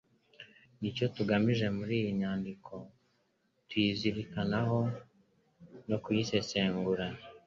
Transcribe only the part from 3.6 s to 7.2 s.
kuyizirikanaho no kuyisesengura,